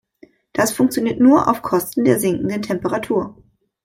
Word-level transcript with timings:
Das 0.53 0.71
funktioniert 0.71 1.19
nur 1.19 1.47
auf 1.47 1.61
Kosten 1.61 2.05
der 2.05 2.19
sinkenden 2.19 2.63
Temperatur. 2.63 3.35